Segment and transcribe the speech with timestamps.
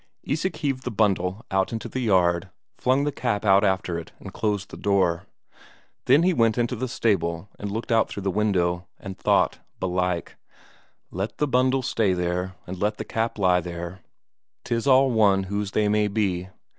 [0.23, 4.33] Isak heaved the bundle out into the yard, flung the cap out after it, and
[4.33, 5.27] closed the door.
[6.05, 8.87] Then he went into the stable and looked out through the window.
[8.99, 10.37] And thought, belike:
[11.11, 13.99] "Let the bundle stay there, and let the cap lie there,
[14.63, 16.49] 'tis all one whose they may be.